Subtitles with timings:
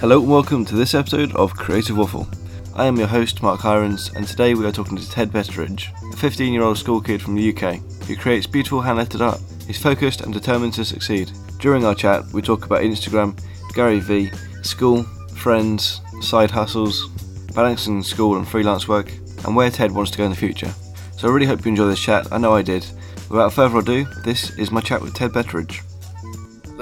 [0.00, 2.28] Hello and welcome to this episode of Creative Waffle.
[2.74, 6.16] I am your host, Mark Irons, and today we are talking to Ted Betteridge, a
[6.16, 9.40] 15 year old school kid from the UK who creates beautiful hand lettered art.
[9.66, 11.30] He's focused and determined to succeed.
[11.58, 13.40] During our chat, we talk about Instagram,
[13.74, 14.30] Gary Vee,
[14.62, 15.04] school,
[15.36, 17.08] friends, side hustles,
[17.54, 19.10] balancing school and freelance work,
[19.44, 20.72] and where Ted wants to go in the future.
[21.16, 22.30] So I really hope you enjoy this chat.
[22.30, 22.84] I know I did.
[23.30, 25.80] Without further ado, this is my chat with Ted Betteridge.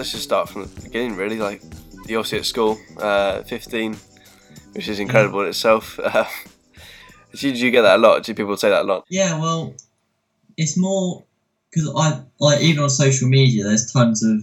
[0.03, 1.39] Let's just start from the beginning, really.
[1.39, 1.63] Like,
[2.09, 3.97] you're obviously at school, uh, 15,
[4.73, 5.97] which is incredible in itself.
[6.05, 6.25] Uh,
[7.39, 8.25] do you get that a lot?
[8.25, 9.05] Do people say that a lot?
[9.09, 9.75] Yeah, well,
[10.57, 11.23] it's more
[11.71, 14.43] because I like even on social media, there's tons of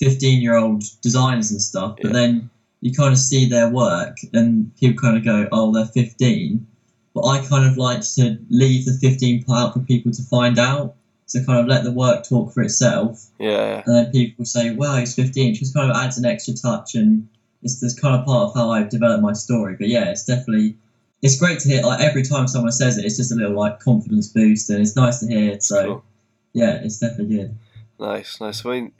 [0.00, 2.12] 15 year old designers and stuff, but Yeah.
[2.12, 6.66] then you kind of see their work and people kind of go, oh, they're 15.
[7.12, 10.94] But I kind of like to leave the 15 part for people to find out.
[11.26, 13.26] So kind of let the work talk for itself.
[13.38, 13.82] Yeah.
[13.86, 15.52] And then people say, wow, he's 15.
[15.52, 17.26] It just kind of adds an extra touch and
[17.62, 19.74] it's this kind of part of how I've developed my story.
[19.78, 20.76] But yeah, it's definitely,
[21.22, 21.82] it's great to hear.
[21.82, 24.96] Like every time someone says it, it's just a little like confidence boost and it's
[24.96, 25.58] nice to hear.
[25.60, 26.04] So Cool.
[26.52, 27.58] yeah, it's definitely good.
[27.98, 28.66] Nice, nice.
[28.66, 28.92] I mean,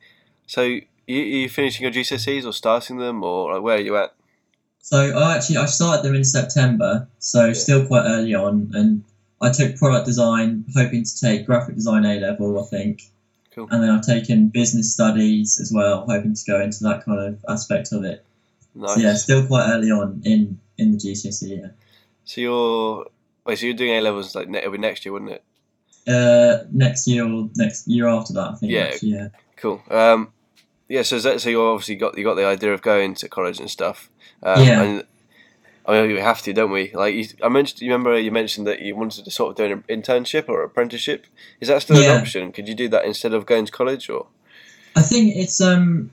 [0.47, 4.15] so you you finishing your GCSEs or starting them, or like, where are you at?
[4.81, 7.53] So I actually I started them in September, so Yeah.
[7.53, 9.03] still quite early on, and
[9.45, 13.03] I took product design, hoping to take graphic design A level, I think,
[13.55, 13.69] Cool.
[13.71, 17.45] and then I've taken business studies as well, hoping to go into that kind of
[17.49, 18.25] aspect of it.
[18.75, 18.95] Nice.
[18.95, 21.61] So yeah, still quite early on in in the GCSE.
[21.61, 21.69] Yeah.
[22.25, 23.07] So you're
[23.47, 25.45] wait, so you're doing A levels like ne- it'll be next year, wouldn't it?
[26.07, 28.73] Uh, next year or next year after that, I think.
[28.73, 28.81] Yeah.
[28.83, 29.29] Actually, yeah.
[29.57, 29.83] Cool.
[29.91, 30.33] Um,
[30.89, 31.03] yeah.
[31.03, 33.61] So is that, so you obviously got you got the idea of going to college
[33.61, 34.11] and stuff.
[34.43, 34.83] Um, Yeah.
[34.83, 35.05] And,
[35.87, 36.91] I mean, we have to, don't we?
[36.95, 37.83] Like you, I mentioned.
[37.83, 41.27] You remember you mentioned that you wanted to sort of do an internship or apprenticeship.
[41.61, 42.15] Is that still Yeah.
[42.15, 42.53] an option?
[42.53, 44.27] Could you do that instead of going to college, or
[44.97, 46.11] I think it's um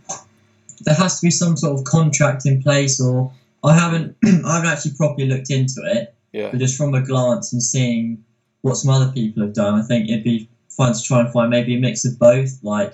[0.81, 3.31] there has to be some sort of contract in place or
[3.63, 7.53] I haven't I haven't actually properly looked into it, yeah, but just from a glance
[7.53, 8.23] and seeing
[8.61, 11.49] what some other people have done, I think it'd be fun to try and find
[11.49, 12.93] maybe a mix of both, like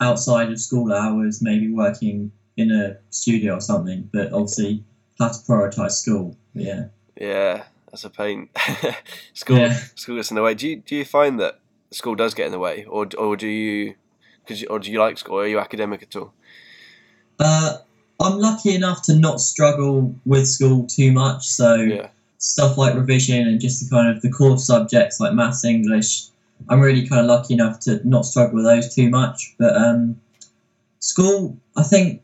[0.00, 4.82] outside of school hours, maybe working in a studio or something, but obviously
[5.20, 6.36] have to prioritise school.
[6.54, 6.86] Yeah.
[7.20, 7.64] yeah?
[7.90, 8.48] That's a pain.
[9.34, 9.78] school Yeah.
[9.94, 10.54] school gets in the way.
[10.54, 11.60] Do you do you find that
[11.92, 13.94] school does get in the way, or or do you?
[14.46, 15.38] Cause you, or do you like school?
[15.38, 16.34] Are you academic at all?
[17.38, 17.78] Uh
[18.20, 22.08] I'm lucky enough to not struggle with school too much, so Yeah,
[22.38, 26.26] stuff like revision and just the kind of the core subjects like maths, English.
[26.68, 29.54] I'm really kind of lucky enough to not struggle with those too much.
[29.58, 30.20] But um,
[31.00, 32.22] school, I think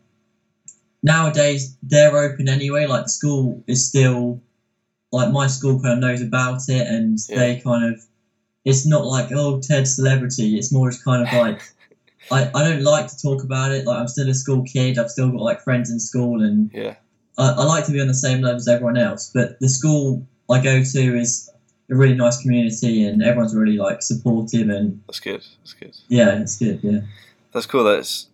[1.03, 2.87] nowadays they're open anyway.
[2.87, 4.41] Like school is still
[5.13, 7.39] like my school kind of knows about it, and Yeah.
[7.39, 8.01] they kind of
[8.65, 10.57] it's not like oh Ted celebrity.
[10.59, 11.63] It's more just kind of like.
[12.31, 13.87] I, I don't like to talk about it.
[13.87, 14.99] Like I'm still a school kid.
[14.99, 16.95] I've still got like friends in school, and yeah,
[17.39, 20.25] I, I like to be on the same level as everyone else, but the school
[20.49, 21.51] I go to is
[21.91, 25.43] a really nice community and everyone's really like supportive and that's good.
[25.63, 25.97] That's good.
[26.09, 26.79] yeah, it's good.
[26.85, 27.01] Yeah,
[27.53, 28.27] That's cool that it's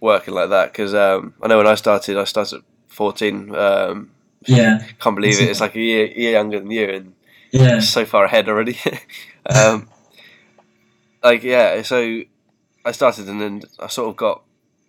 [0.00, 3.54] working like that because um, I know when I started, I started at 14.
[3.54, 4.10] Um,
[4.46, 5.48] yeah, can't believe it.
[5.50, 7.14] It's like a year, year younger than you, and
[7.52, 8.78] yeah, so far ahead already.
[9.46, 9.88] um,
[11.22, 12.22] like yeah, so
[12.84, 14.42] I started and then I sort of got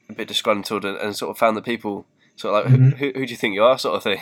[0.09, 2.05] a bit disgruntled and, and sort of found that people
[2.37, 2.93] sort of like Mhm.
[2.97, 4.19] who, who, who do you think you are sort of thing.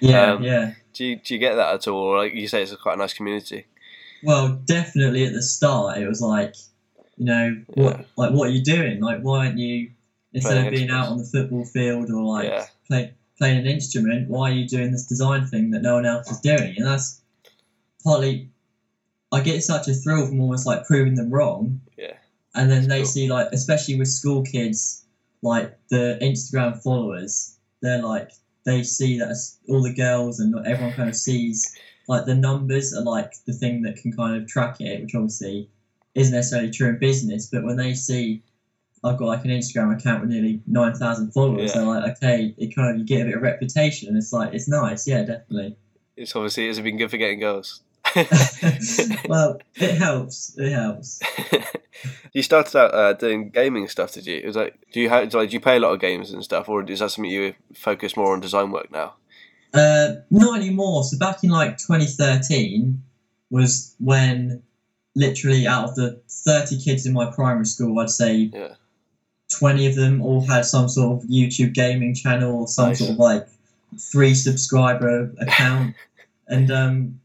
[0.00, 0.72] yeah, Um, yeah.
[0.94, 1.98] Do you do you get that at all?
[2.00, 3.66] Or like you say, it's a quite a nice community.
[4.24, 6.54] Well, definitely at the start it was like,
[7.16, 8.04] you know, what Yeah.
[8.16, 9.00] like what are you doing?
[9.00, 9.90] Like, why aren't you
[10.34, 12.66] instead of being out on the football field or like Yeah.
[12.88, 14.28] play, playing an instrument?
[14.28, 16.74] Why are you doing this design thing that no one else is doing?
[16.76, 17.20] And that's
[18.04, 18.48] partly.
[19.32, 21.80] I get such a thrill from almost like proving them wrong.
[21.96, 22.16] Yeah.
[22.54, 23.06] and then That's they cool.
[23.06, 25.04] see like especially with school kids
[25.40, 28.30] like the instagram followers they're like
[28.64, 29.34] they see that
[29.70, 31.74] all the girls and everyone kind of sees
[32.08, 35.66] like the numbers are like the thing that can kind of track it which obviously
[36.14, 38.42] isn't necessarily true in business but when they see
[39.04, 41.80] i've got like an instagram account with nearly 9000 followers Yeah.
[41.80, 44.52] they're like okay it kind of you get a bit of reputation and it's like
[44.54, 45.76] it's nice yeah definitely
[46.16, 47.80] It's obviously has it's been good for getting girls.
[49.28, 51.20] well it helps it helps
[52.32, 54.36] you started out uh, doing gaming stuff, did you?
[54.36, 56.42] It was like, do you have, like, do you play a lot of games and
[56.42, 59.14] stuff, or is that something you focus more on design work now?
[59.74, 61.04] Uh, not anymore.
[61.04, 63.00] So back in like 2013
[63.50, 64.62] was when
[65.14, 68.74] literally out of the 30 kids in my primary school, I'd say Yeah.
[69.52, 72.98] 20 of them all had some sort of YouTube gaming channel or some Nice.
[72.98, 73.46] sort of like
[74.10, 75.94] free subscriber account.
[76.48, 77.20] and um,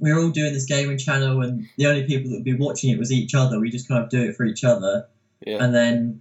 [0.00, 2.90] we were all doing this gaming channel, and the only people that would be watching
[2.90, 3.60] it was each other.
[3.60, 5.06] We just kind of do it for each other.
[5.46, 5.62] Yeah.
[5.62, 6.20] And then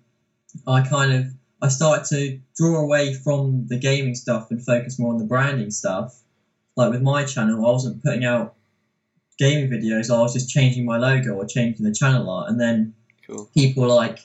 [0.68, 1.28] I kind of
[1.62, 5.72] I started to draw away from the gaming stuff and focus more on the branding
[5.72, 6.20] stuff.
[6.76, 8.56] Like with my channel, I wasn't putting out
[9.40, 10.14] gaming videos.
[10.14, 12.94] I was just changing my logo or changing the channel art, and then
[13.26, 13.50] Cool.
[13.56, 14.20] people like,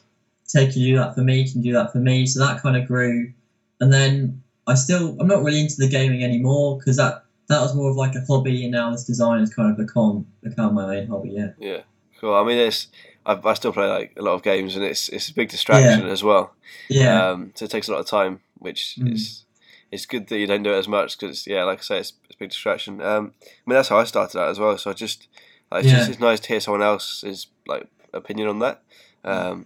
[0.49, 1.49] "Take you do that for me?
[1.51, 3.33] Can you do that for me?" So that kind of grew,
[3.81, 7.75] and then I still I'm not really into the gaming anymore because that that was
[7.75, 10.87] more of like a hobby, and now this design has kind of become become my
[10.87, 11.31] main hobby.
[11.31, 11.51] Yeah.
[11.59, 11.81] Yeah,
[12.21, 12.35] cool.
[12.35, 12.89] I mean, it's
[13.25, 16.07] I, I still play like a lot of games, and it's it's a big distraction
[16.13, 16.55] as well.
[16.89, 17.31] Yeah.
[17.31, 19.15] Um, so it takes a lot of time, which Mm.
[19.15, 19.45] is
[19.91, 22.13] it's good that you don't do it as much because yeah, like I say, it's,
[22.25, 23.01] it's a big distraction.
[23.01, 24.77] Um, I mean, that's how I started out as well.
[24.77, 25.29] So I just
[25.73, 28.83] like, it's just it's nice to hear someone else's like opinion on that.
[29.25, 29.65] Um,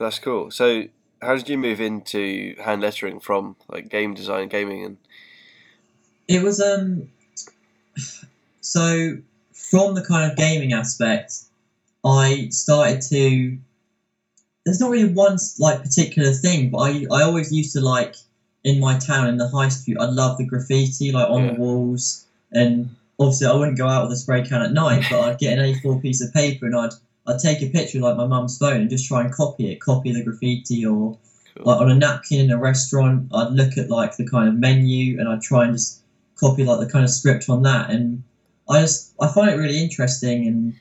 [0.00, 0.50] that's cool.
[0.50, 0.84] So
[1.22, 4.96] how did you move into hand lettering from like game design, gaming, and
[6.26, 7.08] It was um
[8.60, 9.18] so
[9.52, 11.34] from the kind of gaming aspect,
[12.04, 13.58] I started to
[14.64, 18.16] there's not really one like particular thing, but I I always used to like
[18.64, 21.52] in my town in the high street, I love the graffiti like on Yeah.
[21.54, 25.20] the walls and obviously I wouldn't go out with a spray can at night, but
[25.20, 26.92] I'd get an A4 piece of paper and I'd
[27.26, 29.80] I'd take a picture of, like my mum's phone and just try and copy it,
[29.80, 31.18] copy the graffiti or
[31.56, 31.66] Cool.
[31.66, 35.18] like on a napkin in a restaurant, I'd look at like the kind of menu
[35.18, 36.02] and I'd try and just
[36.36, 37.90] copy like the kind of script on that.
[37.90, 38.22] And
[38.68, 40.74] I just I find it really interesting and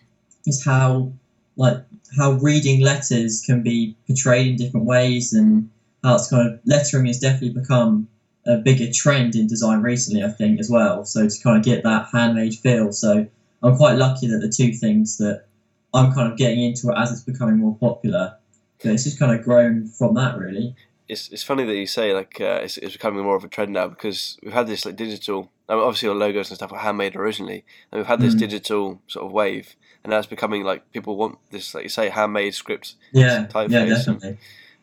[0.45, 1.11] is how
[1.57, 1.77] like
[2.17, 5.69] how reading letters can be portrayed in different ways and mm.
[6.03, 8.07] how it's kind of lettering has definitely become
[8.45, 11.05] a bigger trend in design recently, I think, as well.
[11.05, 12.91] So to kind of get that handmade feel.
[12.91, 13.27] So
[13.61, 15.45] I'm quite lucky that the two things that
[15.93, 18.35] I'm kind of getting into it as it's becoming more popular.
[18.81, 20.75] that It's just kind of grown from that, really.
[21.07, 23.73] it's it's funny that you say like uh, it's, it's becoming more of a trend
[23.73, 25.51] now because we've had this like digital.
[25.67, 28.39] I mean, obviously, our logos and stuff were handmade originally, and we've had this Mm.
[28.39, 32.09] digital sort of wave, and now it's becoming like people want this, like you say,
[32.09, 32.95] handmade script.
[33.11, 34.37] Yeah, Typeface yeah, and- definitely.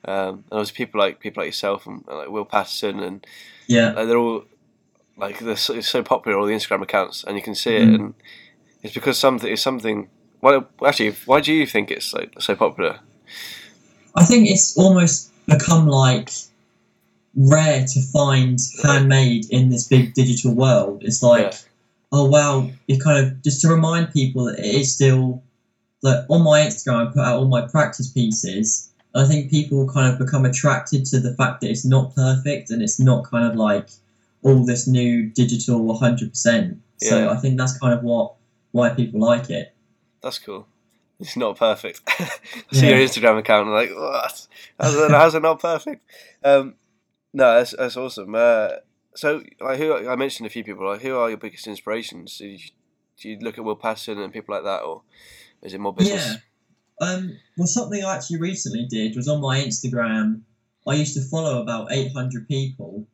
[0.04, 3.26] Um, and there's people like people like yourself and, and like Will Paterson, and
[3.68, 4.44] Yeah, like, they're all
[5.16, 7.88] like they're so, it's so popular all the Instagram accounts, and you can see it,
[7.88, 7.94] Mm.
[7.94, 8.14] and
[8.82, 10.08] it's because something it's something.
[10.46, 13.00] Well, actually, why do you think it's like so popular?
[14.14, 16.30] I think it's almost become like
[17.34, 21.02] rare to find handmade in this big digital world.
[21.02, 21.58] It's like, Yeah.
[22.12, 25.42] oh wow, you kind of just to remind people that it is still
[26.02, 28.88] like on my Instagram, I put out all my practice pieces.
[29.16, 32.82] I think people kind of become attracted to the fact that it's not perfect and
[32.82, 33.88] it's not kind of like
[34.42, 36.76] all this new digital 100%.
[36.98, 37.30] So Yeah.
[37.32, 38.34] I think that's kind of what
[38.70, 39.72] why people like it.
[40.22, 40.66] That's cool.
[41.18, 42.02] It's not perfect.
[42.08, 42.28] I
[42.72, 42.96] see Yeah.
[42.96, 44.46] your Instagram account and I'm like, what?
[44.78, 46.04] How's it, how's it not perfect?
[46.44, 46.74] Um,
[47.32, 48.34] no, that's, that's awesome.
[48.34, 48.68] Uh,
[49.14, 50.86] so, like, who I mentioned a few people.
[50.86, 52.36] Like, who are your biggest inspirations?
[52.36, 52.58] Do you,
[53.18, 55.02] do you look at Will Paterson and people like that, or
[55.62, 56.36] is it more business?
[57.00, 57.06] Yeah.
[57.08, 60.42] Um, well, something I actually recently did was on my Instagram.
[60.86, 63.06] I used to follow about 800 people,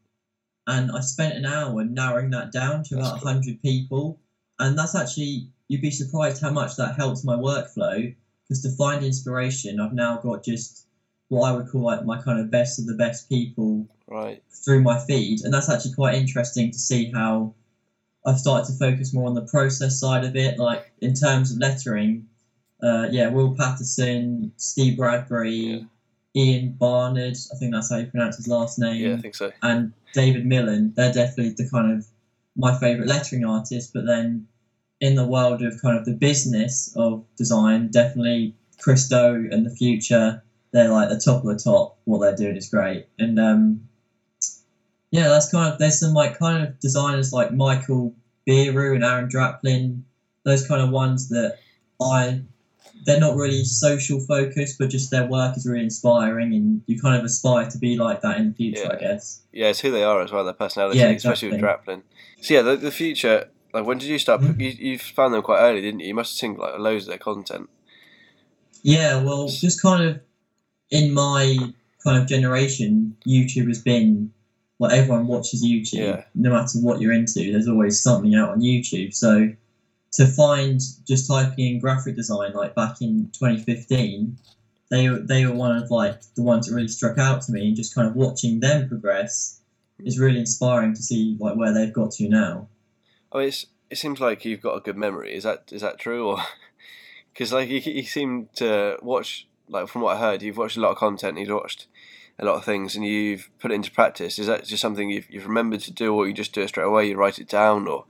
[0.66, 3.32] and I spent an hour narrowing that down to That's about cool.
[3.34, 4.19] 100 people.
[4.58, 8.15] And that's actually, you'd be surprised how much that helps my workflow.
[8.49, 10.87] Because to find inspiration, I've now got just
[11.29, 14.43] what I would call like my kind of best of the best people Right.
[14.51, 17.55] through my feed, and that's actually quite interesting to see how
[18.27, 20.59] I've started to focus more on the process side of it.
[20.59, 22.27] Like in terms of lettering,
[22.83, 25.87] uh, yeah, Will Paterson, Steve Bradbury,
[26.37, 29.50] Ian Barnard, I think that's how you pronounce his last name, Yeah, I think so.
[29.62, 30.93] and David Milan.
[30.95, 32.07] They're definitely the kind of
[32.55, 33.91] my favorite lettering artists.
[33.95, 34.47] But then
[35.02, 39.71] in the world of kind of the business of design, definitely Chris Do and the
[39.71, 40.42] Futur.
[40.71, 41.99] They're like the top of the top.
[42.04, 43.88] What they're doing is great, and um,
[45.11, 48.14] yeah, that's kind of there's some like kind of designers like Michael
[48.49, 50.02] Bierut and Aaron Draplin,
[50.44, 51.59] those kind of ones that
[52.00, 52.40] I
[53.04, 57.16] they're not really social focused, but just their work is really inspiring, and you kind
[57.16, 59.42] of aspire to be like that in the Futur, I guess.
[59.52, 61.61] Yeah, it's who they are as well, their personality, Yeah, especially with.
[61.61, 62.02] Draplin.
[62.40, 64.41] So, yeah, the, the future, like, when did you start?
[64.41, 64.61] Mhm.
[64.61, 66.09] You, you found them quite early, didn't you?
[66.09, 67.69] You must have seen, like, loads of their content.
[68.83, 70.21] Yeah, well, just kind of
[70.91, 71.57] in my
[72.05, 74.33] kind of generation, YouTube has been
[74.79, 75.95] like everyone watches YouTube.
[75.95, 76.25] Yeah.
[76.35, 79.14] No matter what you're into, there's always something out on YouTube.
[79.14, 79.50] So
[80.14, 84.37] to find just typing in graphic design like back in 2015,
[84.91, 87.76] they they were one of like the ones that really struck out to me, and
[87.76, 89.61] just kind of watching them progress
[90.00, 92.67] is really inspiring to see like where they've got to now.
[93.33, 95.35] I mean, it's, it seems like you've got a good memory.
[95.35, 96.39] Is that is that true, or
[97.33, 100.81] because like you, you seem to watch like from what I heard, you've watched a
[100.81, 101.87] lot of content, you've watched
[102.39, 104.39] a lot of things, and you've put it into practice.
[104.39, 106.85] Is that just something you've you've remembered to do, or you just do it straight
[106.85, 107.09] away?
[107.09, 108.05] You write it down, or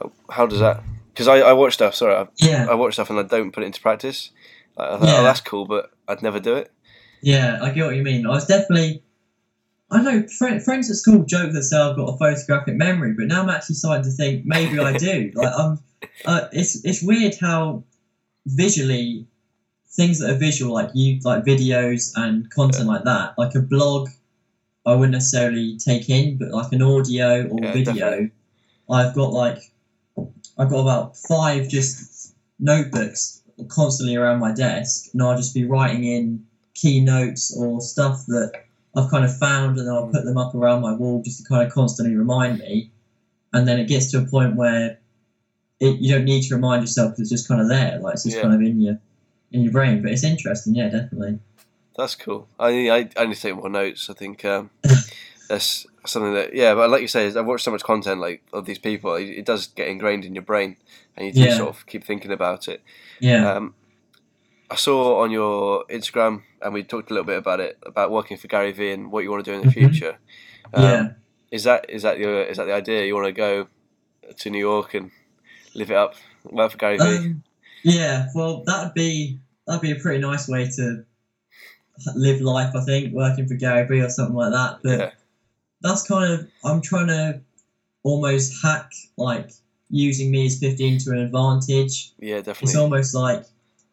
[0.00, 0.82] like, how does that?
[1.12, 1.94] Because I, I watch stuff.
[1.94, 2.66] Sorry, I, Yeah.
[2.68, 4.30] I watch stuff and I don't put it into practice.
[4.76, 5.20] Like, I thought, oh, Yeah.
[5.20, 6.70] oh, that's cool, but I'd never do it.
[7.22, 8.26] Yeah, I get what you mean.
[8.26, 9.02] I was definitely.
[9.90, 13.26] I know friend, friends at school joke that say I've got a photographic memory, but
[13.26, 15.32] now I'm actually starting to think maybe I do.
[15.36, 15.78] Like I'm,
[16.24, 17.84] uh, it's it's weird how
[18.46, 19.26] visually
[19.90, 24.08] things that are visual, like you like videos and content like that, like a blog,
[24.84, 28.30] I wouldn't necessarily take in, but like an audio or Yeah, video, definitely.
[28.90, 29.58] I've got like
[30.58, 36.04] I've got about five just notebooks constantly around my desk, and I'll just be writing
[36.04, 38.65] in keynotes or stuff that
[38.96, 41.66] I've kind of found, and I'll put them up around my wall just to kind
[41.66, 42.90] of constantly remind me.
[43.52, 44.98] And then it gets to a point where
[45.80, 48.24] it, you don't need to remind yourself because it's just kind of there, like it's
[48.24, 48.42] just Yeah.
[48.42, 48.98] kind of in your
[49.52, 50.02] in your brain.
[50.02, 51.38] But it's interesting, yeah, definitely.
[51.96, 52.48] That's cool.
[52.58, 54.08] I I, I need to take more notes.
[54.10, 54.70] I think um,
[55.48, 56.74] that's something that yeah.
[56.74, 59.14] But like you say, I've watched so much content like of these people.
[59.14, 60.76] It, it does get ingrained in your brain,
[61.16, 61.56] and you do Yeah.
[61.56, 62.82] sort of keep thinking about it.
[63.20, 63.74] Yeah, Um,
[64.70, 68.36] I saw on your Instagram, and we talked a little bit about it about working
[68.36, 69.74] for Gary Vee and what you want to do in the Mhm.
[69.74, 70.18] future.
[70.74, 71.08] Um, yeah.
[71.52, 73.04] Is that is that your is that the idea?
[73.06, 73.68] You want to go
[74.36, 75.10] to New York and
[75.74, 77.04] live it up, work for Gary Vee?
[77.04, 77.42] Um,
[77.84, 81.04] yeah, well, that'd be that'd be a pretty nice way to
[82.16, 82.74] live life.
[82.74, 84.78] I think working for Gary Vee or something like that.
[84.82, 85.10] But yeah,
[85.82, 87.40] that's kind of I'm trying to
[88.02, 89.50] almost hack like
[89.90, 92.12] using me as 15 to an advantage.
[92.18, 92.64] yeah, definitely.
[92.70, 93.44] It's almost like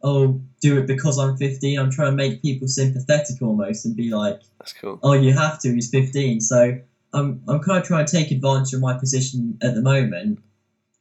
[0.03, 1.79] oh, do it because I'm 15.
[1.79, 4.99] I'm trying to make people sympathetic almost and be like, That's cool.
[5.03, 5.73] oh, you have to.
[5.73, 6.39] He's 15.
[6.41, 6.77] So
[7.13, 10.39] I'm I'm kind of trying to take advantage of my position at the moment,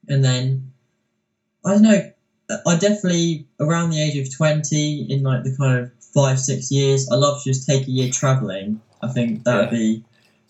[0.09, 0.73] and then
[1.65, 2.11] I don't know.
[2.67, 7.09] I definitely around the age of 20, in like the kind of five six years,
[7.11, 8.81] I love to just take a year traveling.
[9.01, 9.79] I think that would Yeah.
[9.79, 10.05] be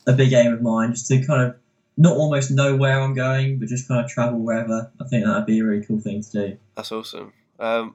[0.08, 1.54] a big aim of mine, just to kind of
[1.96, 4.90] not almost know where I'm going, but just kind of travel wherever.
[5.00, 6.56] I think that would be a really cool thing to do.
[6.76, 7.32] That's awesome.
[7.60, 7.94] Um,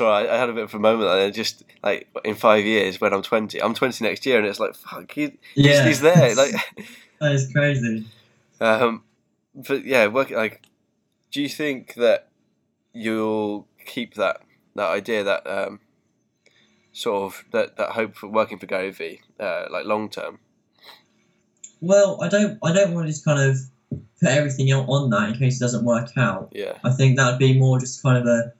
[0.00, 0.28] right.
[0.28, 1.30] I had a bit of a moment there.
[1.30, 4.74] Just like in five years, when I'm 20, I'm 20 next year, and it's like
[4.74, 6.34] fuck, he, he's, he's there.
[6.34, 6.54] Like,
[7.20, 8.06] that is crazy.
[8.60, 9.02] um,
[9.54, 10.62] but yeah, work like.
[11.32, 12.28] Do you think that
[12.92, 14.40] you'll keep that
[14.74, 15.80] that idea that um,
[16.92, 20.38] sort of that, that hope for working for Gary Vee, uh, like long term?
[21.80, 23.58] Well, I don't I don't want to just kind of
[24.20, 26.50] put everything on- on that in case it doesn't work out.
[26.52, 28.52] Yeah, I think that would be more just kind of a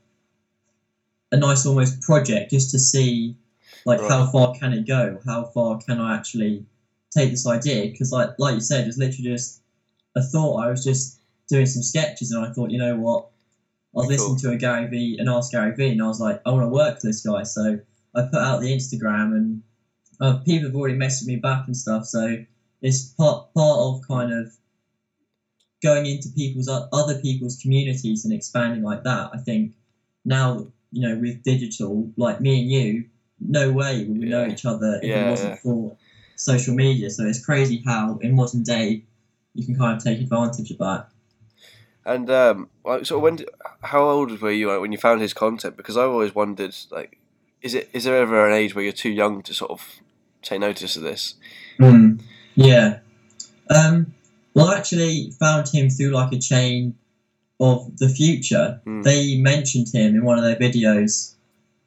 [1.33, 3.37] a nice almost project just to see
[3.85, 4.11] like Right.
[4.11, 5.21] how far can it go?
[5.25, 6.64] How far can I actually
[7.11, 7.90] take this idea?
[7.90, 9.61] Because like like you said, it's literally just
[10.16, 10.59] a thought.
[10.64, 11.18] I was just
[11.49, 13.28] doing some sketches and I thought, you know what?
[13.95, 14.12] I was Cool.
[14.16, 16.64] listening to a Gary Vee and Ask Gary Vee and I was like, I want
[16.64, 17.42] to work for this guy.
[17.45, 17.78] So
[18.14, 19.62] I put out the Instagram and
[20.21, 22.06] uh, people have already messaged me back and stuff.
[22.06, 22.45] So
[22.83, 24.52] it's part part of kind of
[25.83, 29.30] going into people's other people's communities and expanding like that.
[29.33, 29.75] I think
[30.25, 30.66] now
[30.97, 33.05] you know with digital, like me and you,
[33.41, 35.61] no way would we know each other if Yeah, it wasn't yeah.
[35.62, 35.97] for
[36.37, 37.11] social media.
[37.11, 39.03] So it's crazy how in modern day
[39.55, 41.09] you can kind of take advantage of that.
[42.05, 43.49] and um, like, sort when, did-
[43.83, 45.76] how old were you when you found his content?
[45.76, 47.19] Because I've always wondered, like,
[47.62, 49.81] is it is there ever an age where you're too young to sort of
[50.43, 51.35] take notice of this?
[52.55, 52.99] Yeah.
[53.71, 54.15] Um,
[54.55, 56.95] well, I actually found him through like a chain
[57.61, 58.81] of the Futur.
[58.87, 59.03] Mm.
[59.03, 61.35] They mentioned him in one of their videos.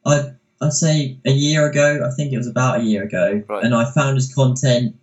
[0.05, 2.05] I I'd say a year ago.
[2.05, 3.63] I think it was about a year ago, Right.
[3.63, 4.95] and I found his content.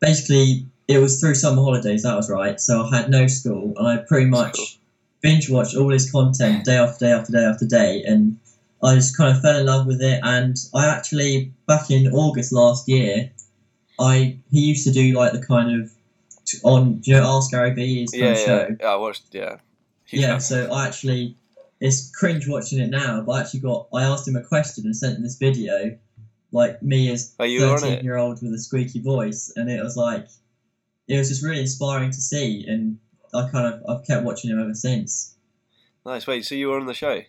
[0.00, 2.02] Basically, it was through summer holidays.
[2.02, 2.60] That was right.
[2.60, 4.66] So I had no school, and I pretty much cool.
[5.20, 8.38] binge watched all his content day after day after day after day, and
[8.82, 10.20] I just kind of fell in love with it.
[10.22, 13.30] And I actually back in August last year,
[14.00, 15.90] I he used to do like the kind of
[16.64, 18.76] on do you know Ask Gary Vee his Yeah, yeah, show.
[18.80, 18.86] yeah.
[18.86, 19.24] I watched.
[19.32, 19.56] Yeah,
[20.10, 21.36] Yeah, so I actually
[21.80, 24.96] it's cringe watching it now, but I actually got I asked him a question and
[24.96, 25.96] sent him this video,
[26.52, 27.80] like me as Oh, you were on it?
[27.80, 30.28] thirteen year old with a squeaky voice, and it was like
[31.06, 32.98] it was just really inspiring to see, and
[33.34, 35.34] I kind of I've kept watching him ever since.
[36.04, 36.26] Nice.
[36.26, 37.22] Wait, so you were on the show?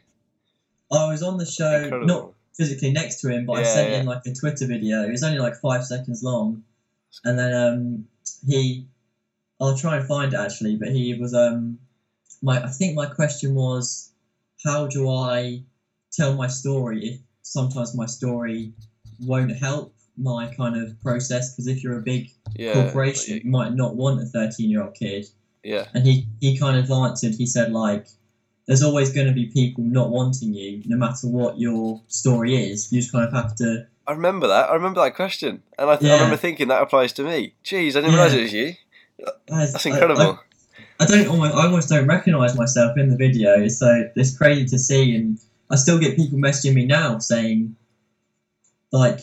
[0.91, 2.07] I was on the show, Incredible.
[2.07, 3.99] not physically next to him, but I sent yeah.
[3.99, 5.03] in like a Twitter video.
[5.03, 6.63] It was only like five seconds long,
[7.23, 8.07] and then um,
[8.47, 8.87] he,
[9.61, 11.77] I'll try and find it actually, but he was um,
[12.41, 14.11] my I think my question was,
[14.63, 15.63] how do I
[16.11, 18.73] tell my story if sometimes my story
[19.19, 22.73] won't help my kind of process because if you're a big Yeah.
[22.73, 25.27] corporation, like, you might not want a 13 year old kid
[25.63, 25.85] yeah.
[25.93, 28.07] and he, he kind of answered he said like
[28.67, 32.91] there's always going to be people not wanting you no matter what your story is
[32.91, 34.71] you just kind of have to I remember that.
[34.71, 37.53] I remember that question, and I, th- I remember thinking that applies to me.
[37.63, 38.15] Jeez, I didn't Yeah.
[38.15, 38.73] realise it was you.
[39.47, 40.39] That's I- incredible.
[40.99, 44.65] I, I don't almost I almost don't recognize myself in the video so it's crazy
[44.65, 45.39] to see and
[45.69, 47.75] I still get people messaging me now saying
[48.91, 49.19] like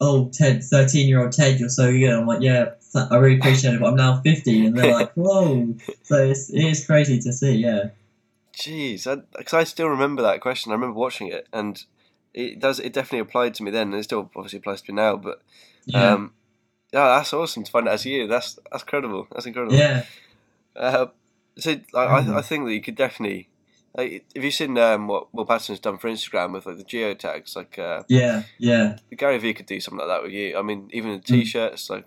[0.00, 2.10] oh Ted, thirteen year old Ted, you're so good.
[2.10, 5.12] I'm like, yeah, th- I really appreciate it, but I'm now fifty, and they're like,
[5.14, 5.74] whoa.
[6.02, 7.56] So it's it is crazy to see.
[7.56, 7.88] Yeah.
[8.54, 9.04] Jeez,
[9.36, 10.72] because I, still remember that question.
[10.72, 11.82] I remember watching it, and
[12.32, 12.80] it does.
[12.80, 15.16] It definitely applied to me then, and it still obviously applies to me now.
[15.16, 15.42] But
[15.84, 16.12] Yeah.
[16.12, 16.32] um,
[16.92, 18.26] yeah, that's awesome to find out as you.
[18.26, 19.28] That's that's incredible.
[19.32, 19.76] That's incredible.
[19.76, 20.04] yeah.
[20.76, 21.06] Uh,
[21.58, 22.34] so like, Mhm.
[22.34, 23.48] I, I think that you could definitely.
[23.96, 27.56] Like, have you seen um, what Will Paterson's done for Instagram with like the geotags?
[27.56, 28.42] Like uh, Yeah.
[28.58, 28.98] Yeah.
[29.16, 30.58] Gary Vee could do something like that with you.
[30.58, 31.24] I mean, even the Mm.
[31.24, 32.04] t-shirts like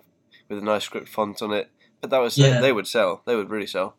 [0.50, 1.70] with a nice script font on it.
[2.00, 2.56] But that was Yeah.
[2.56, 3.24] they, they would sell.
[3.26, 3.96] They would really sell.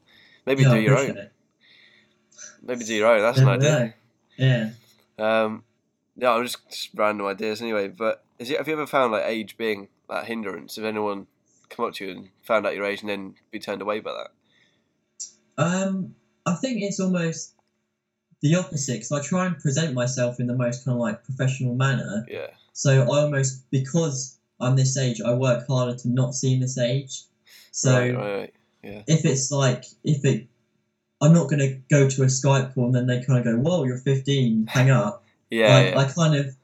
[0.47, 1.17] Maybe yeah, do your own.
[1.19, 1.33] it.
[2.63, 3.21] Maybe do your own.
[3.23, 3.95] That's an idea.
[4.37, 4.71] Yeah.
[5.19, 5.65] Um,
[6.17, 7.89] yeah, I'm just, just random ideas anyway.
[7.89, 10.79] But is it, have you ever found like age being that hindrance?
[10.79, 11.27] If anyone
[11.69, 14.13] come up to you and found out your age and then be turned away by
[14.13, 14.29] that?
[15.61, 16.15] Um,
[16.47, 17.55] I think it's almost
[18.41, 21.75] the opposite because I try and present myself in the most kind of like professional
[21.75, 22.25] manner.
[22.29, 26.79] Yeah, So I almost because I'm this age, I work harder to not seem this
[26.79, 27.25] age.
[27.73, 29.05] So right, right, right.
[29.07, 30.49] if it's like if it,
[31.21, 33.85] I'm not gonna go to a Skype call and then they kind of go, "Whoa,
[33.85, 35.99] you're 15, hang up." Yeah, I, yeah.
[35.99, 36.57] I kind of.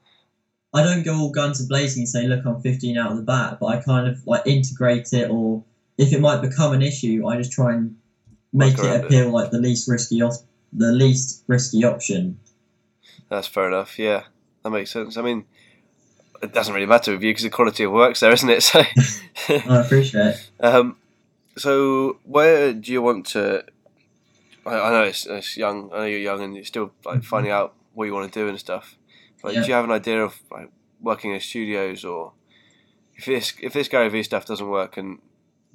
[0.73, 3.57] I don't go all guns blazing and say, "Look, I'm 15 out of the bat,"
[3.59, 5.63] but I kind of like integrate it, or
[5.97, 7.95] if it might become an issue, I just try and
[8.57, 9.05] make it it.
[9.05, 12.39] appeal like the least risky, op- the least risky option.
[13.29, 13.97] That's fair enough.
[13.99, 14.23] Yeah,
[14.63, 15.17] that makes sense.
[15.17, 15.45] I mean,
[16.41, 18.63] it doesn't really matter with you because the quality of work's there, isn't it?
[19.47, 20.49] So, I appreciate it.
[20.59, 20.97] um,
[21.57, 23.63] so where do you want to?
[24.65, 25.89] I, I know it's, it's young.
[25.93, 28.47] I know you're young and you're still like finding out what you want to do
[28.49, 28.97] and stuff.
[29.41, 29.61] But Yeah.
[29.61, 30.69] do you have an idea of like
[31.01, 32.33] working in studios or
[33.15, 35.19] if this if this Gary Vee stuff doesn't work and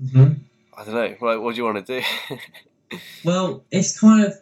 [0.03, 0.41] Mhm.
[0.77, 2.07] I don't know, like what do you want to do?
[3.25, 4.35] Well, it's kind of.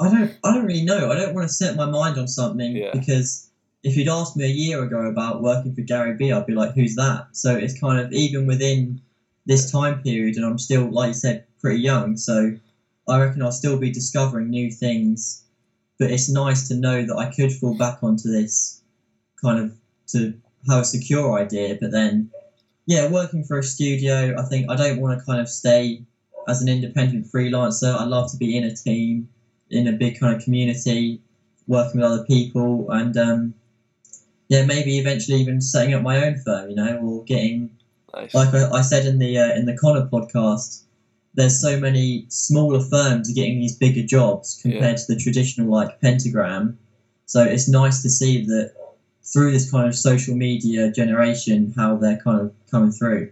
[0.00, 0.36] I don't.
[0.44, 1.10] I don't really know.
[1.10, 2.90] I don't want to set my mind on something Yeah.
[2.92, 3.50] because
[3.82, 6.74] if you'd asked me a year ago about working for Gary Vee, I'd be like,
[6.74, 9.00] "Who's that?" So it's kind of even within
[9.46, 12.16] this time period, and I'm still, like you said, pretty young.
[12.16, 12.56] So
[13.08, 15.42] I reckon I'll still be discovering new things.
[15.98, 18.82] But it's nice to know that I could fall back onto this
[19.42, 19.74] kind of
[20.08, 20.32] to
[20.68, 21.76] have a secure idea.
[21.80, 22.30] But then,
[22.86, 26.02] yeah, working for a studio, I think I don't want to kind of stay
[26.48, 27.94] as an independent freelancer.
[27.94, 29.28] I love to be in a team,
[29.70, 31.20] in a big kind of community,
[31.66, 33.54] working with other people, and um,
[34.48, 37.70] yeah, maybe eventually even setting up my own firm, you know, or getting
[38.14, 38.34] nice.
[38.34, 40.82] like I, I said in the uh, in the Connor podcast.
[41.34, 46.76] There's so many smaller firms getting these bigger jobs compared to the traditional like pentagram.
[47.26, 48.72] So it's nice to see that
[49.22, 53.30] through this kind of social media generation, how they're kind of coming through.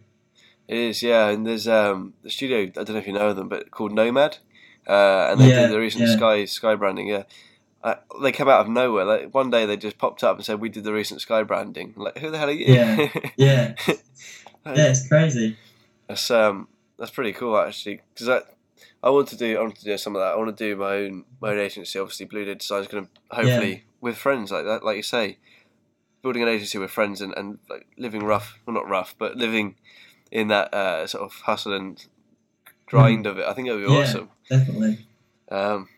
[0.69, 1.29] It is, yeah.
[1.29, 2.63] And there's um the studio.
[2.63, 4.39] I don't know if you know them, but called Nomad,
[4.87, 6.17] uh, and they Yeah, did the recent yeah.
[6.17, 7.07] Sky Sky branding.
[7.09, 7.23] Yeah,
[7.85, 9.05] uh, they came out of nowhere.
[9.05, 11.95] Like one day they just popped up and said, "We did the recent Sky branding."
[11.97, 12.73] Like, who the hell are you?
[12.75, 13.09] Yeah.
[13.37, 13.75] Yeah,
[14.67, 15.57] yeah, it's crazy.
[16.09, 18.41] That's um that's pretty cool actually because I
[19.03, 20.33] I want to do I want to do some of that.
[20.33, 21.99] I want to do my own my own agency.
[21.99, 25.39] Obviously, Blue Dead Design is going to hopefully with friends like that, like you say,
[26.23, 29.77] building an agency with friends and and like living rough, well not rough, but living
[30.31, 32.05] in that uh, sort of hustle and
[32.87, 33.47] grind of it.
[33.47, 33.99] I think it would be Yeah.
[34.01, 34.29] awesome.
[34.49, 35.07] Definitely.
[35.51, 35.89] Um,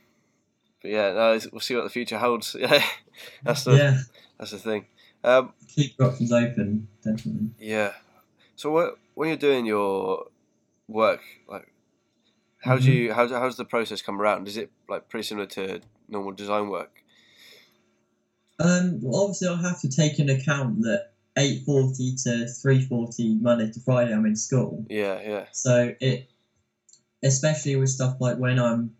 [0.83, 2.55] but yeah, no, we'll see what the future holds.
[2.59, 2.83] Yeah,
[3.45, 3.99] that's the Yeah.
[4.39, 4.87] that's the thing.
[5.25, 6.89] Um, Keep your options open.
[7.03, 7.51] Definitely.
[7.59, 7.93] Yeah.
[8.57, 10.27] So what when you're doing your
[10.87, 11.73] work, like
[12.61, 12.95] how do Mhm.
[12.95, 14.47] you how, how does the process come around?
[14.49, 17.03] Is it like pretty similar to normal design work?
[18.61, 22.31] Um, well, obviously, I'll have to take into account that 8.40 to
[22.67, 24.85] 3.40 Monday to Friday I'm in school.
[24.91, 26.29] Yeah, yeah, So it,
[27.23, 28.93] especially with stuff like when I'm,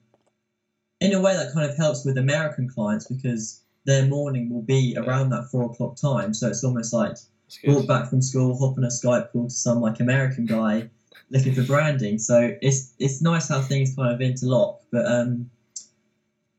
[1.01, 4.95] in a way that kind of helps with American clients because their morning will be
[4.95, 5.01] Yeah.
[5.01, 6.33] around that four o'clock time.
[6.35, 7.17] So it's almost like
[7.65, 7.87] good.
[7.87, 10.89] back from school, hopping a Skype call to some like American guy
[11.31, 12.19] looking for branding.
[12.19, 14.81] So it's it's nice how things kind of interlock.
[14.93, 15.51] But um,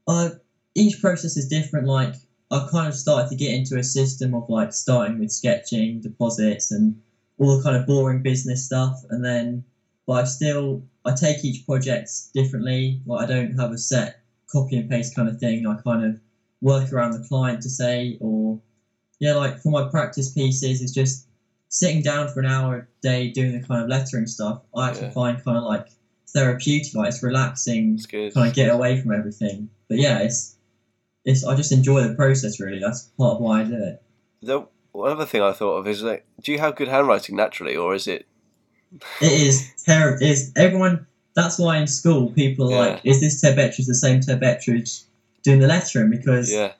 [0.08, 0.30] uh,
[0.76, 1.86] each process is different.
[1.86, 2.15] Like
[2.51, 6.71] I've kind of started to get into a system of like starting with sketching, deposits,
[6.71, 6.99] and
[7.38, 9.63] all the kind of boring business stuff, and then
[10.07, 12.99] but I still I take each project differently.
[13.05, 15.65] Like I don't have a set copy and paste kind of thing.
[15.67, 16.19] I kind of
[16.62, 18.59] work around the client to say or
[19.19, 21.25] yeah, like for my practice pieces, it's just
[21.67, 24.62] sitting down for an hour a day doing the kind of lettering stuff.
[24.75, 25.12] I actually Yeah.
[25.12, 25.88] find kind of like
[26.33, 28.33] therapeutic, like it's relaxing, It's good.
[28.33, 29.69] kind of get away from everything.
[29.88, 30.55] But yeah, it's
[31.25, 32.79] it's I just enjoy the process really.
[32.79, 34.01] That's part of why I do it.
[34.41, 37.75] The one other thing I thought of is like, do you have good handwriting naturally,
[37.75, 38.25] or is it?
[39.21, 40.23] It is terrible.
[40.25, 41.05] Is everyone?
[41.36, 42.91] That's why in school people are Yeah.
[42.93, 45.03] like, is this Ted Bettridge the same Ted Bettridge
[45.43, 46.10] doing the lettering?
[46.10, 46.73] Because Yeah,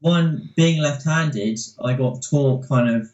[0.00, 3.08] one being left-handed, I got taught kind of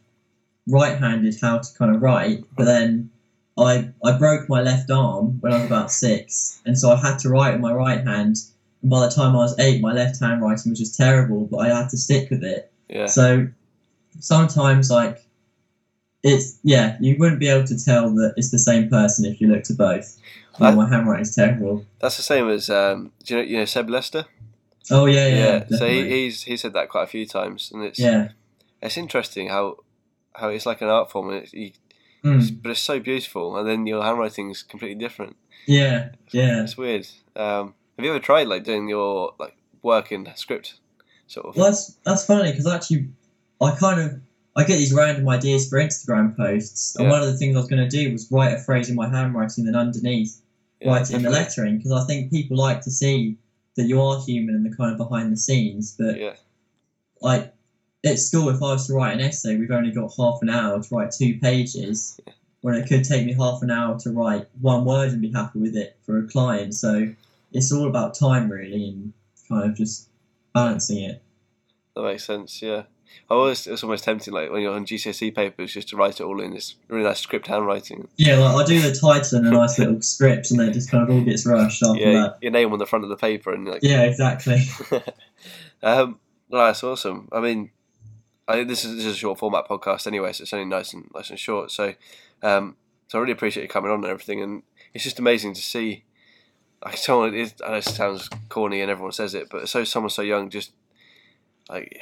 [0.66, 3.10] right-handed how to kind of write, but then
[3.58, 7.18] I I broke my left arm when I was about six, and so I had
[7.20, 8.36] to write with my right hand.
[8.82, 11.58] And by the time I was eight, my left hand writing was just terrible, but
[11.58, 12.70] I had to stick with it.
[12.88, 13.06] Yeah.
[13.06, 13.48] So
[14.20, 15.24] sometimes, like,
[16.22, 19.48] it's yeah, you wouldn't be able to tell that it's the same person if you
[19.48, 20.18] looked at both.
[20.60, 21.84] I- Oh, my handwriting's terrible.
[22.00, 24.24] That's the same as um, do you know you know Seb Lester?
[24.90, 25.64] Oh yeah, yeah.
[25.70, 28.30] yeah So he, he's he said that quite a few times, and it's yeah.
[28.82, 29.76] it's interesting how
[30.34, 31.72] how it's like an art form, and it's, you,
[32.24, 32.60] Mm.
[32.62, 35.36] but it's so beautiful, and then your handwriting's completely different.
[35.68, 36.64] Yeah, yeah.
[36.64, 37.06] It's weird.
[37.36, 40.74] Um, have you ever tried like doing your like work in script,
[41.26, 41.56] sort of?
[41.56, 43.08] Well, that's that's funny because actually,
[43.60, 44.20] I kind of
[44.54, 47.10] I get these random ideas for Instagram posts, and Yeah.
[47.10, 49.08] one of the things I was going to do was write a phrase in my
[49.08, 50.40] handwriting, then underneath
[50.80, 53.36] Yeah, write it in the lettering because I think people like to see
[53.74, 55.96] that you are human and the kind of behind the scenes.
[55.98, 56.36] But Yeah,
[57.20, 57.52] like
[58.04, 60.80] at school, if I was to write an essay, we've only got half an hour
[60.80, 62.20] to write two pages,
[62.60, 65.58] when it could take me half an hour to write one word and be happy
[65.58, 66.74] with it for a client.
[66.74, 67.12] So
[67.52, 69.12] it's all about time, really, and
[69.48, 70.08] kind of just
[70.54, 71.22] balancing it.
[71.94, 72.60] that makes sense.
[72.62, 72.82] Yeah,
[73.30, 76.24] I always it's almost tempting like when you're on GCSE papers just to write it
[76.24, 78.08] all in this really nice script handwriting.
[78.16, 80.90] Yeah, like I do the title and a nice little script, and then it just
[80.90, 82.38] kind of all gets rushed after Yeah, that.
[82.42, 83.80] your name on the front of the paper and like.
[83.82, 84.60] Yeah, exactly.
[85.82, 86.18] um,
[86.50, 87.28] no, that's awesome.
[87.32, 87.70] I mean,
[88.46, 91.10] I this is, this is a short format podcast anyway, so it's only nice and
[91.14, 91.70] nice and short.
[91.70, 91.94] So,
[92.42, 92.76] um,
[93.08, 94.62] so I really appreciate you coming on and everything, and
[94.94, 96.04] it's just amazing to see.
[96.84, 99.82] Like someone, it is, I know it sounds corny and everyone says it, but so
[99.84, 100.72] someone so young, just
[101.68, 102.00] like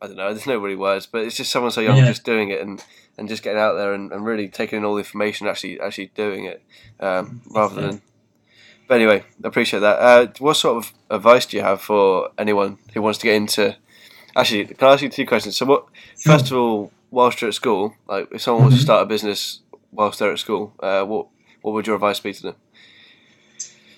[0.00, 2.06] I don't know, there's no really words, but it's just someone so young Yeah.
[2.06, 2.82] just doing it and,
[3.18, 6.12] and just getting out there and, and really taking in all the information, actually actually
[6.14, 6.62] doing it,
[7.00, 8.02] um, rather than.
[8.88, 9.98] But anyway, I appreciate that.
[9.98, 13.76] Uh, what sort of advice do you have for anyone who wants to get into?
[14.36, 15.56] Actually, can I ask you two questions?
[15.56, 15.86] So, what
[16.22, 18.84] first of all, whilst you're at school, like if someone wants to Mhm.
[18.84, 21.26] start a business whilst they're at school, uh, what
[21.62, 22.56] what would your advice be to them?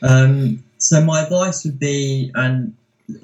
[0.03, 2.75] Um, so my advice would be, and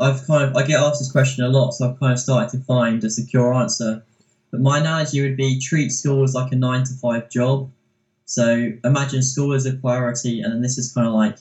[0.00, 2.56] I've kind of I get asked this question a lot, so I've kind of started
[2.56, 4.02] to find a secure answer.
[4.50, 7.70] But my analogy would be treat school as like a nine to five job.
[8.26, 11.36] So imagine school as a priority, and then this is kind of like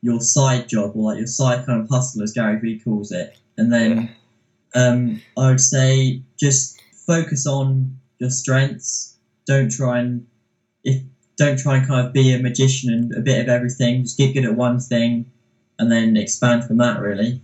[0.00, 3.36] your side job or like your side kind of hustle, as Gary Vee calls it.
[3.56, 4.10] And then
[4.74, 9.16] um, I would say just focus on your strengths.
[9.46, 10.26] Don't try and
[10.84, 11.02] if
[11.38, 14.02] don't try and kind of be a magician and a bit of everything.
[14.02, 15.30] Just get good at one thing,
[15.78, 17.00] and then expand from that.
[17.00, 17.40] Really,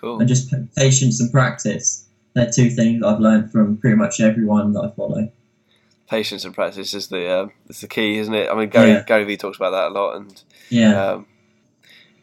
[0.00, 0.18] Cool.
[0.20, 2.04] and just patience and practice.
[2.34, 5.32] They're two things I've learned from pretty much everyone that I follow.
[6.08, 8.48] Patience and practice is the um, is the key, isn't it?
[8.50, 9.04] I mean, Gary Yeah.
[9.06, 11.26] Gary Vee talks about that a lot, and Yeah, um,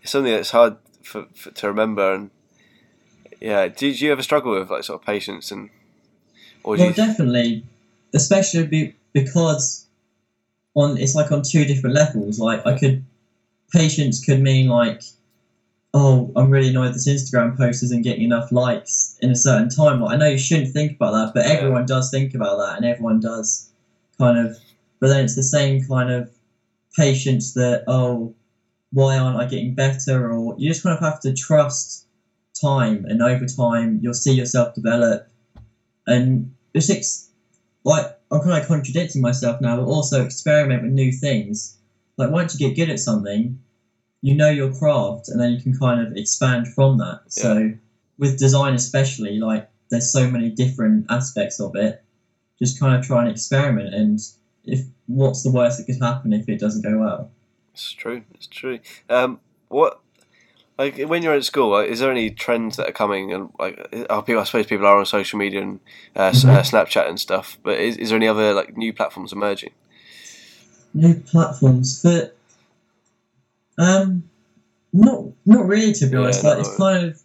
[0.02, 2.14] it's something that's hard for, for to remember.
[2.14, 2.30] And
[3.40, 5.70] yeah, did you ever struggle with like sort of patience and
[6.64, 7.64] or well, you, definitely,
[8.14, 9.85] especially be, because
[10.76, 12.40] on it's like on two different levels.
[12.40, 13.04] Like I could
[13.72, 15.02] patience could mean like,
[15.94, 20.02] oh, I'm really annoyed this Instagram post isn't getting enough likes in a certain time.
[20.02, 22.86] Like, I know you shouldn't think about that, but everyone does think about that, and
[22.86, 23.70] everyone does
[24.20, 24.58] kind of.
[25.00, 26.30] But then it's the same kind of
[26.96, 28.34] patience that oh,
[28.92, 30.32] why aren't I getting better?
[30.32, 32.06] Or you just kind of have to trust
[32.60, 35.28] time, and over time you'll see yourself develop,
[36.08, 37.30] and ex-
[37.86, 41.78] like I'm kind of contradicting myself now, but also experiment with new things.
[42.18, 43.60] Like once you get good at something,
[44.22, 47.22] you know your craft, and then you can kind of expand from that.
[47.28, 47.74] So
[48.18, 52.04] with design, especially, like there's so many different aspects of it.
[52.58, 54.20] Just kind of try and experiment, and
[54.64, 57.32] if what's the worst that could happen if it doesn't go well?
[57.74, 58.24] It's true.
[58.34, 58.80] It's true.
[59.10, 60.00] Um, what
[60.78, 63.32] like when you're at school, like, is there any trends that are coming?
[63.34, 63.78] And like,
[64.10, 65.80] are people, I suppose people are on social media and
[66.16, 67.58] uh, s- uh, Snapchat and stuff.
[67.64, 69.72] But is, is there any other like new platforms emerging?
[70.94, 72.36] New platforms, but
[73.78, 74.24] um,
[74.94, 76.44] not not really to be Yeah, honest.
[76.44, 76.78] Like it's really.
[76.94, 77.22] kind of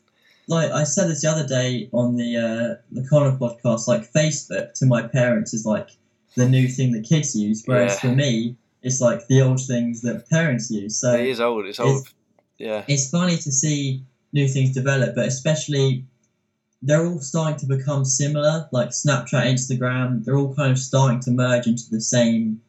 [0.48, 3.86] like I said this the other day on the uh, the Connor podcast.
[3.86, 5.88] Like Facebook to my parents is like
[6.36, 8.10] the new thing that kids use, whereas Yeah.
[8.10, 10.96] for me, it's like the old things that parents use.
[11.00, 11.66] So it is old.
[11.66, 12.08] It's old.
[12.60, 12.84] Yeah.
[12.88, 16.04] it's funny to see new things develop, but especially
[16.82, 18.68] they're all starting to become similar.
[18.70, 22.60] Like Snapchat, Instagram, they're all kind of starting to merge into the same,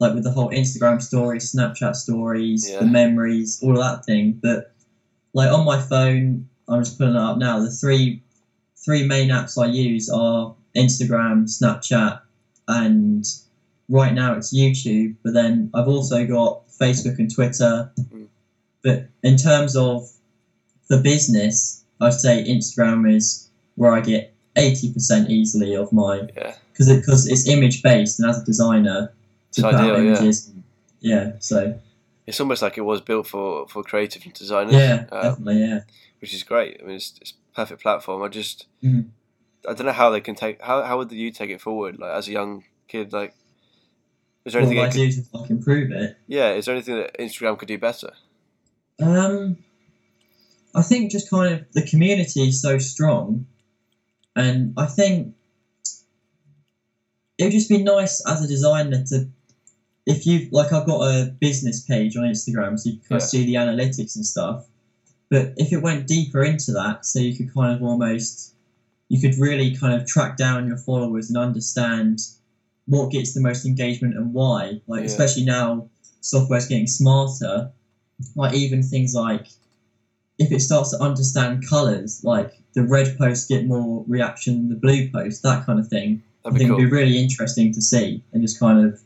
[0.00, 2.80] like with the whole Instagram stories, Snapchat stories, Yeah.
[2.80, 4.38] the memories, all of that thing.
[4.42, 4.72] But
[5.34, 7.58] like on my phone, I'm just pulling it up now.
[7.60, 8.22] The three
[8.76, 12.20] three main apps I use are Instagram, Snapchat,
[12.68, 13.24] and
[13.88, 15.16] right now it's YouTube.
[15.24, 17.90] But then I've also got Facebook and Twitter.
[18.10, 18.24] Hmm.
[18.84, 19.10] Mm.
[19.22, 20.08] But in terms of
[20.88, 26.54] the business, I'd say Instagram is where I get eighty percent easily of my Yeah.
[26.72, 29.12] because it, it's image based, and as a designer,
[29.52, 30.06] to It's put ideal, out yeah.
[30.16, 30.52] images,
[31.00, 31.32] yeah.
[31.40, 31.78] So
[32.26, 34.74] It's almost like it was built for for creative designers.
[34.74, 35.80] yeah, uh, definitely, yeah.
[36.20, 36.80] which is great.
[36.80, 38.22] I mean, it's, it's a perfect platform.
[38.22, 39.08] I just, Mhm.
[39.68, 40.60] I don't know how they can take.
[40.62, 41.98] How how would you take it forward?
[41.98, 43.34] Like as a young kid, like,
[44.44, 44.84] is there What anything?
[44.84, 46.16] I could- do to like improve it?
[46.26, 48.12] yeah, is there anything that Instagram could do better?
[49.00, 49.56] Um,
[50.74, 53.46] I think just kind of the community is so strong,
[54.36, 55.34] and I think
[57.38, 59.28] it would just be nice as a designer to,
[60.06, 63.24] if you like, I've got a business page on Instagram, so you can kind Yeah.
[63.24, 64.66] of see the analytics and stuff.
[65.30, 68.52] But if it went deeper into that, so you could kind of almost,
[69.08, 72.26] you could really kind of track down your followers and understand
[72.86, 74.80] what gets the most engagement and why.
[74.86, 75.06] Like Yeah.
[75.06, 75.88] especially now,
[76.20, 77.70] software's getting smarter
[78.34, 79.46] like even things like
[80.38, 84.76] if it starts to understand colors like the red posts get more reaction than the
[84.76, 86.78] blue post that kind of thing i That'd be think cool.
[86.78, 89.00] it'd be really interesting to see and just kind of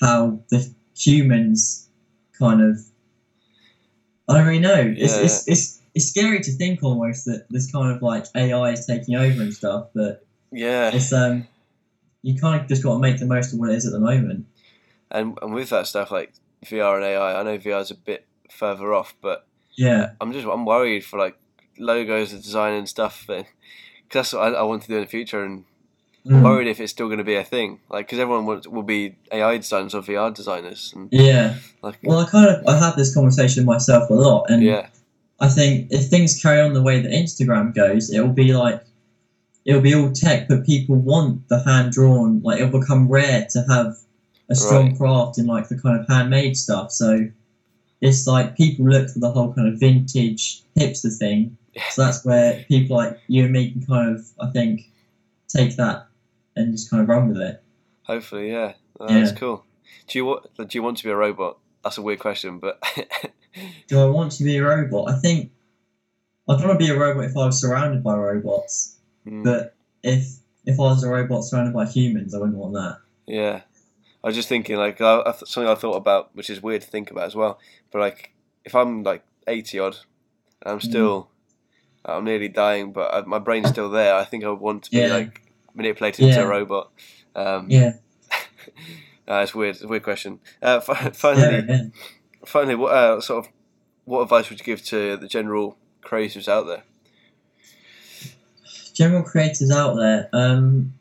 [0.00, 1.88] how the humans
[2.38, 2.78] kind of
[4.28, 4.94] i don't really know.
[4.96, 8.70] It's, Yeah, it's, it's it's scary to think almost that this kind of like ai
[8.72, 11.46] is taking over and stuff but yeah, it's um
[12.22, 14.00] you kind of just got to make the most of what it is at the
[14.00, 14.46] moment.
[15.10, 16.32] And and with that stuff like
[16.64, 20.46] VR and AI, I know VR is a bit further off, but yeah I'm just
[20.46, 21.36] I'm worried for like
[21.78, 23.24] logos and design and stuff.
[23.26, 23.44] Because
[24.12, 25.64] that's what I, I want to do in the future, and
[26.28, 26.42] I'm Mm.
[26.42, 27.78] worried if it's still going to be a thing.
[27.88, 32.18] Like, because everyone will, will be AI designers or VR designers, and yeah like, well
[32.18, 34.88] i kind of i have this conversation myself a lot and yeah,
[35.38, 38.82] I think if things carry on the way that Instagram goes, it'll be like
[39.66, 42.40] it'll be all tech, but people want the hand drawn.
[42.42, 43.96] Like it'll become rare to have
[44.48, 44.98] a strong Right.
[44.98, 46.90] craft in like the kind of handmade stuff.
[46.90, 47.28] So
[48.00, 51.56] it's like people look for the whole kind of vintage hipster thing.
[51.90, 54.90] So that's where people like you and me can kind of, I think,
[55.48, 56.06] take that
[56.56, 57.62] and just kind of run with it.
[58.02, 59.64] hopefully, yeah, Oh, that's cool.
[60.08, 61.58] Do you want do you want to be a robot?
[61.84, 62.82] That's a weird question, but
[63.88, 65.10] Do I want to be a robot?
[65.10, 65.50] I think
[66.48, 68.96] I'd want to be a robot if I was surrounded by robots.
[69.26, 70.26] Mm, But if
[70.64, 72.98] if I was a robot surrounded by humans, I wouldn't want that.
[73.26, 73.62] yeah,
[74.26, 76.82] I was just thinking like I, I, th- something I thought about, which is weird
[76.82, 77.60] to think about as well.
[77.92, 78.32] But like,
[78.64, 79.98] if I'm like eighty odd,
[80.62, 80.82] and I'm Mm.
[80.82, 81.30] still,
[82.04, 84.16] I'm nearly dying, but I, my brain's still there.
[84.16, 85.14] I think I would want to be Yeah.
[85.14, 85.42] like
[85.76, 86.90] manipulated into a robot.
[87.36, 87.92] Um, Yeah.
[89.28, 89.76] uh, it's weird.
[89.76, 90.40] It's a weird question.
[90.60, 91.82] Uh, fi- finally, Yeah, yeah.
[92.44, 93.52] finally, what uh, sort of
[94.06, 96.82] what advice would you give to the general creators out there?
[98.92, 100.28] General creators out there.
[100.32, 100.94] Um,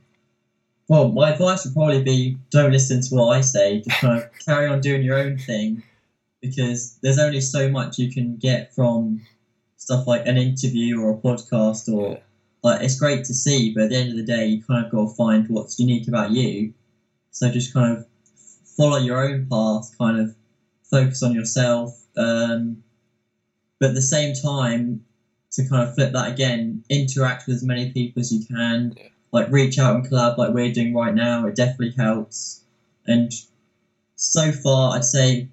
[0.88, 3.82] well, my advice would probably be don't listen to what I say.
[3.82, 5.84] Just kind of carry on doing your own thing,
[6.41, 9.21] because there's only so much you can get from
[9.78, 12.19] stuff like an interview or a podcast or Yeah.
[12.63, 14.91] like it's great to see, but at the end of the day, you kind of
[14.91, 16.74] got to find what's unique about you.
[17.32, 18.06] So just kind of
[18.78, 20.36] follow your own path, kind of
[20.84, 22.84] focus on yourself, um,
[23.80, 25.04] but at the same time,
[25.52, 29.08] to kind of flip that again, interact with as many people as you can, Yeah.
[29.36, 31.45] Like reach out and collab like we're doing right now.
[31.45, 32.63] It definitely helps.
[33.06, 33.32] And
[34.15, 35.48] so far, I'd say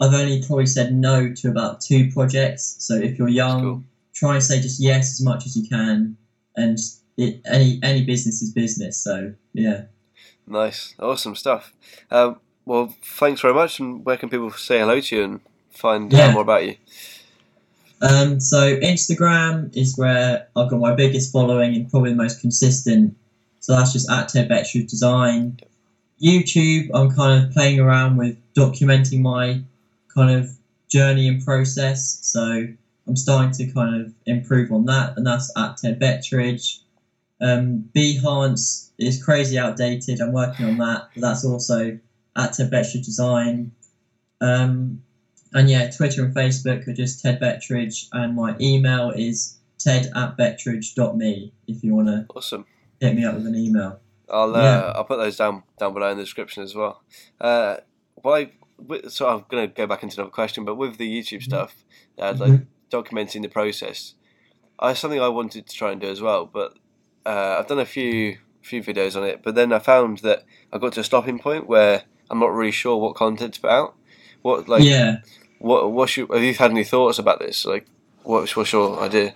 [0.00, 2.76] I've only probably said no to about two projects.
[2.78, 3.82] So if you're young, cool.
[4.14, 6.16] try and say just yes as much as you can,
[6.56, 6.78] and
[7.16, 8.96] it, any any business is business.
[8.98, 9.86] So yeah.
[10.46, 11.72] Nice, awesome stuff.
[12.10, 13.80] Um, well, thanks very much.
[13.80, 16.26] And where can people say hello to you and find Yeah.
[16.28, 16.76] out more about you?
[18.04, 23.16] Um, so Instagram is where I've got my biggest following and probably the most consistent.
[23.60, 25.58] So that's just at Ted Betridge Design.
[26.22, 29.62] YouTube, I'm kind of playing around with documenting my
[30.14, 30.50] kind of
[30.88, 32.18] journey and process.
[32.20, 32.66] So
[33.06, 36.80] I'm starting to kind of improve on that, and that's at Ted Betridge.
[37.40, 40.20] Um, Behance is crazy outdated.
[40.20, 41.98] I'm working on that, that's also
[42.36, 43.72] at Ted Betridge Design.
[44.40, 45.02] Um,
[45.54, 50.36] and yeah, Twitter and Facebook are just Ted Betridge, and my email is ted at
[50.36, 52.64] betridge.me if you want to Awesome.
[53.00, 54.00] hit me up with an email.
[54.30, 54.80] I'll uh, Yeah.
[54.94, 57.02] I'll put those down down below in the description as well.
[57.40, 57.78] Uh,
[58.16, 58.52] why?
[59.08, 61.44] So I'm going to go back into another question, but with the YouTube Mhm.
[61.44, 61.74] stuff,
[62.18, 64.14] uh, like documenting the process,
[64.78, 66.46] I something I wanted to try and do as well.
[66.46, 66.76] But
[67.26, 70.78] uh, I've done a few few videos on it, but then I found that I
[70.78, 73.94] got to a stopping point where I'm not really sure what content to put out.
[74.42, 75.18] What like yeah,
[75.64, 77.64] what what's your, have you had any thoughts about this?
[77.64, 77.86] Like
[78.22, 79.34] what's what's your idea?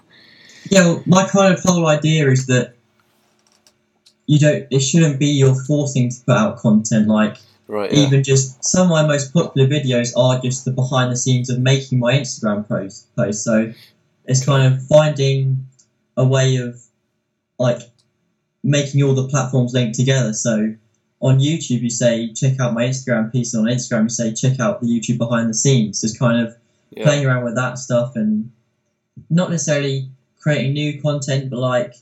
[0.70, 0.84] yeah.
[0.84, 2.74] Well, my kind of whole idea is that
[4.26, 4.66] you don't.
[4.70, 7.08] It shouldn't be you're forcing to put out content.
[7.08, 7.38] Like
[7.68, 7.92] Right.
[7.92, 8.06] Yeah.
[8.06, 11.60] even just some of my most popular videos are just the behind the scenes of
[11.60, 13.14] making my Instagram post.
[13.14, 13.44] Post.
[13.44, 13.72] So
[14.24, 15.66] it's kind of finding
[16.16, 16.80] a way of
[17.58, 17.80] like
[18.64, 20.32] making all the platforms linked together.
[20.32, 20.74] So
[21.20, 24.60] on YouTube, you say check out my Instagram piece, and on Instagram, you say check
[24.60, 26.00] out the YouTube behind the scenes.
[26.00, 26.54] Just kind of
[26.90, 27.04] Yeah.
[27.04, 28.50] playing around with that stuff and
[29.30, 30.08] not necessarily
[30.40, 31.94] creating new content, but like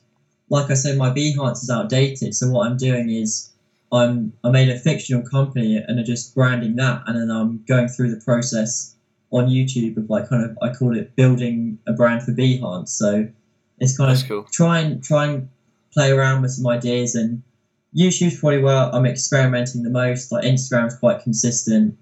[0.48, 2.32] like I said, my Behance is outdated.
[2.34, 3.50] So what I'm doing is
[3.90, 7.88] I'm I made a fictional company and I'm just branding that, and then I'm going
[7.88, 8.94] through the process
[9.32, 12.90] on YouTube of like kind of I call it building a brand for Behance.
[12.90, 13.26] So
[13.80, 14.46] it's kind That's of cool.
[14.52, 15.48] try and try and
[15.92, 17.42] play around with some ideas and
[17.96, 20.30] YouTube's probably where I'm experimenting the most.
[20.30, 21.96] Like Instagram's quite consistent,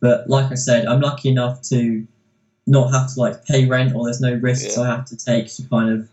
[0.00, 2.06] but like I said, I'm lucky enough to
[2.66, 4.84] not have to like pay rent or there's no risks Yeah.
[4.84, 6.08] I have to take to kind of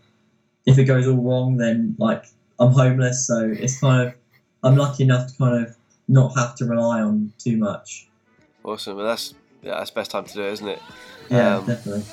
[0.66, 2.24] if it goes all wrong then like
[2.58, 4.14] I'm homeless so it's kind of
[4.64, 5.76] I'm lucky enough to kind of
[6.08, 8.08] not have to rely on too much.
[8.64, 8.96] Awesome.
[8.96, 10.82] Well, that's yeah, that's best time to do it, isn't it?
[11.30, 12.04] Yeah, Um, definitely.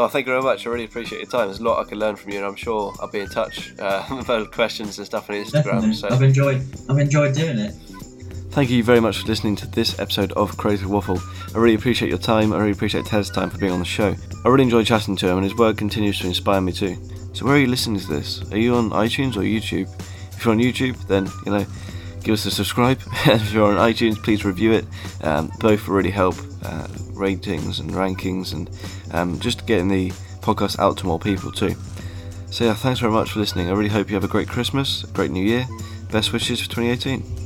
[0.00, 0.64] Oh, thank you very much.
[0.64, 1.48] I really appreciate your time.
[1.48, 3.76] There's a lot I can learn from you, and I'm sure I'll be in touch
[3.80, 5.64] uh, about questions and stuff on Instagram.
[5.64, 5.94] Definitely.
[5.94, 7.72] So I've enjoyed I've enjoyed doing it.
[8.50, 11.18] Thank you very much for listening to this episode of Creative Waffle.
[11.52, 12.52] I really appreciate your time.
[12.52, 14.14] I really appreciate Ted's time for being on the show.
[14.44, 16.96] I really enjoy chatting to him, and his work continues to inspire me too.
[17.32, 18.40] So, where are you listening to this?
[18.52, 19.92] Are you on iTunes or YouTube?
[20.32, 21.66] If you're on YouTube, then you know,
[22.22, 23.00] give us a subscribe.
[23.26, 24.84] If you're on iTunes, please review it.
[25.22, 28.70] Um, both really help uh, ratings and rankings, and
[29.12, 31.74] um, just getting the podcast out to more people too.
[32.50, 33.68] So yeah, thanks very much for listening.
[33.68, 35.66] I really hope you have a great Christmas, a great New Year.
[36.10, 37.37] Best wishes for 2018.